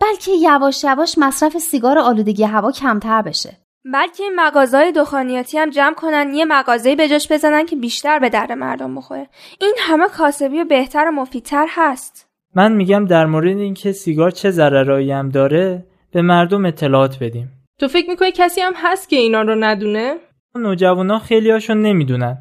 بلکه 0.00 0.30
یواش 0.30 0.84
یواش 0.84 1.18
مصرف 1.18 1.58
سیگار 1.58 1.98
آلودگی 1.98 2.44
هوا 2.44 2.72
کمتر 2.72 3.22
بشه. 3.22 3.56
بلکه 3.92 4.22
این 4.22 4.32
مغازهای 4.36 4.92
دخانیاتی 4.92 5.58
هم 5.58 5.70
جمع 5.70 5.94
کنن 5.94 6.34
یه 6.34 6.44
مغازه 6.44 6.96
به 6.96 7.08
جاش 7.08 7.32
بزنن 7.32 7.66
که 7.66 7.76
بیشتر 7.76 8.18
به 8.18 8.28
در 8.28 8.54
مردم 8.54 8.94
بخوره. 8.94 9.28
این 9.60 9.74
همه 9.78 10.08
کاسبی 10.08 10.60
و 10.60 10.64
بهتر 10.64 11.08
و 11.08 11.10
مفیدتر 11.10 11.66
هست. 11.70 12.26
من 12.54 12.72
میگم 12.72 13.04
در 13.04 13.26
مورد 13.26 13.56
اینکه 13.56 13.92
سیگار 13.92 14.30
چه 14.30 14.50
ضررایی 14.50 15.12
هم 15.12 15.28
داره 15.28 15.86
به 16.12 16.22
مردم 16.22 16.64
اطلاعات 16.64 17.18
بدیم. 17.20 17.50
تو 17.80 17.88
فکر 17.88 18.10
می‌کنی 18.10 18.32
کسی 18.32 18.60
هم 18.60 18.72
هست 18.76 19.08
که 19.08 19.16
اینا 19.16 19.42
رو 19.42 19.54
ندونه؟ 19.54 20.16
نوجوانا 20.54 21.18
خیلی 21.18 21.50
هاشون 21.50 21.82
نمی‌دونن. 21.82 22.38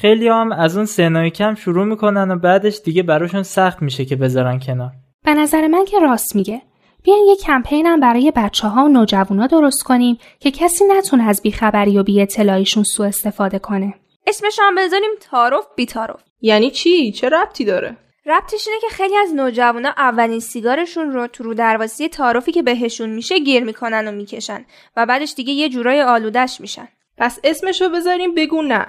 خیلی 0.00 0.28
هم 0.28 0.52
از 0.52 0.76
اون 0.76 0.86
سنای 0.86 1.30
کم 1.30 1.54
شروع 1.54 1.84
می‌کنن 1.84 2.30
و 2.30 2.38
بعدش 2.38 2.80
دیگه 2.84 3.02
براشون 3.02 3.42
سخت 3.42 3.82
میشه 3.82 4.04
که 4.04 4.16
بذارن 4.16 4.58
کنار. 4.58 4.90
به 5.24 5.34
نظر 5.34 5.66
من 5.66 5.84
که 5.84 5.98
راست 5.98 6.36
میگه. 6.36 6.62
بیاین 7.04 7.24
یه 7.26 7.36
کمپین 7.36 7.86
هم 7.86 8.00
برای 8.00 8.32
بچه 8.36 8.68
ها 8.68 8.84
و 8.84 8.88
نوجوانا 8.88 9.46
درست 9.46 9.82
کنیم 9.82 10.18
که 10.38 10.50
کسی 10.50 10.84
نتونه 10.84 11.28
از 11.28 11.42
بیخبری 11.42 11.98
و 11.98 12.02
بی 12.02 12.22
اطلاعیشون 12.22 12.82
سوء 12.82 13.06
استفاده 13.06 13.58
کنه. 13.58 13.94
اسمش 14.26 14.58
هم 14.62 14.74
بذاریم 14.74 15.10
تعارف 15.20 15.64
بی 15.76 15.86
تعارف 15.86 16.22
یعنی 16.40 16.70
چی؟ 16.70 17.12
چه 17.12 17.28
ربطی 17.28 17.64
داره؟ 17.64 17.96
ربطش 18.26 18.68
اینه 18.68 18.80
که 18.80 18.88
خیلی 18.90 19.16
از 19.16 19.34
نوجوانا 19.34 19.92
اولین 19.96 20.40
سیگارشون 20.40 21.12
رو 21.12 21.26
تو 21.26 21.44
رو 21.44 21.54
درواسی 21.54 22.08
تعارفی 22.08 22.52
که 22.52 22.62
بهشون 22.62 23.10
میشه 23.10 23.38
گیر 23.38 23.64
می‌کنن 23.64 24.08
و 24.08 24.12
می‌کشن 24.12 24.64
و 24.96 25.06
بعدش 25.06 25.34
دیگه 25.36 25.52
یه 25.52 25.68
جورای 25.68 26.02
آلودش 26.02 26.60
میشن. 26.60 26.88
پس 27.18 27.40
اسمشو 27.44 27.88
بذاریم 27.88 28.34
بگو 28.34 28.62
نه. 28.62 28.86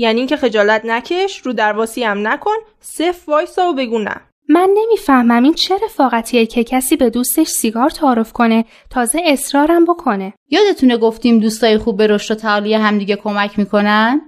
یعنی 0.00 0.20
اینکه 0.20 0.36
خجالت 0.36 0.84
نکش 0.84 1.38
رو 1.38 1.52
درواسی 1.52 2.04
هم 2.04 2.28
نکن 2.28 2.54
صف 2.80 3.28
وایسا 3.28 3.70
و 3.70 3.74
بگو 3.74 3.98
نه. 3.98 4.16
من 4.48 4.70
نمی‌فهمم 4.74 5.42
این 5.42 5.54
چه 5.54 5.78
رفاقتیه 5.84 6.46
که 6.46 6.64
کسی 6.64 6.96
به 6.96 7.10
دوستش 7.10 7.48
سیگار 7.48 7.90
تعارف 7.90 8.32
کنه 8.32 8.64
تازه 8.90 9.20
اصرارم 9.24 9.84
بکنه. 9.84 10.32
یادتونه 10.48 10.96
گفتیم 10.96 11.38
دوستای 11.38 11.78
خوب 11.78 11.96
به 11.96 12.06
رشد 12.06 12.34
و 12.34 12.34
تعالی 12.34 12.74
همدیگه 12.74 13.16
کمک 13.16 13.58
می‌کنن؟ 13.58 14.20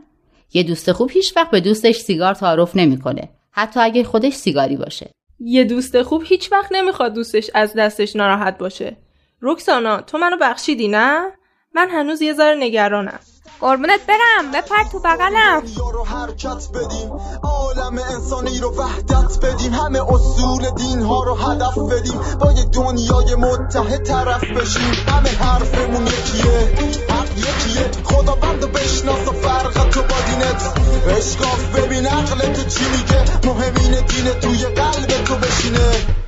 یه 0.53 0.63
دوست 0.63 0.93
خوب 0.93 1.11
هیچ 1.11 1.37
وقت 1.37 1.51
به 1.51 1.61
دوستش 1.61 1.97
سیگار 1.97 2.35
تعارف 2.35 2.77
نمی‌کنه. 2.77 3.29
حتی 3.51 3.81
اگه 3.81 4.05
خودش 4.05 4.33
سیگاری 4.33 4.77
باشه. 4.77 5.11
یه 5.41 5.65
دوست 5.65 6.03
خوب 6.03 6.23
هیچ 6.25 6.53
وقت 6.53 6.73
نمی‌خواد 6.73 7.15
دوستش 7.15 7.51
از 7.55 7.75
دستش 7.75 8.17
ناراحت 8.17 8.59
باشه. 8.59 8.97
رکسانا 9.43 10.01
تو 10.01 10.19
منو 10.19 10.37
بخشیدی 10.41 10.89
نه؟ 10.89 11.33
من 11.75 11.89
هنوز 11.91 12.23
یه 12.23 12.33
ذره 12.33 12.57
نگرانم. 12.61 13.21
قربونت 13.63 14.01
برم 14.09 14.53
بپر 14.55 14.83
تو 14.93 14.99
بغلم. 14.99 15.63
رو 15.93 16.05
حرکت 16.05 16.69
بدیم 16.75 17.13
عالم 17.43 17.99
انسانی 17.99 18.59
رو 18.59 18.75
وحدت 18.77 19.39
بدیم. 19.43 19.73
همه 19.73 20.01
اصول 20.13 20.71
دین 20.71 21.03
ها 21.03 21.25
رو 21.25 21.35
هدف 21.35 21.79
بدیم. 21.79 22.21
با 22.41 22.53
یه 22.53 22.65
دنیای 22.65 23.35
متحد 23.35 24.03
طرف 24.03 24.45
بشیم. 24.45 24.93
همه 25.09 25.29
حرفمون 25.29 26.07
یکیه 26.07 26.75
حق 27.09 27.39
یکیه. 27.39 27.91
خدا 28.05 28.35
بند 28.35 28.65
و 28.65 28.67
بشناس 28.67 29.29
و 29.29 29.33
فرق 29.33 29.91
تو 29.91 30.03
با 30.03 30.17
دینت. 30.27 30.63
اشکاف 31.19 31.79
ببین 31.79 32.07
عقل 32.07 32.53
تو 32.53 32.63
چی 32.63 32.85
میگه. 32.85 33.25
مهمین 33.45 34.07
دین 34.07 34.41
توی 34.41 34.65
قلب 34.65 35.25
تو 35.25 35.35
بشینه. 35.35 36.22